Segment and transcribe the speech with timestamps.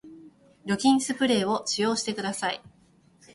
[0.65, 2.59] 除菌スプレーを使用してください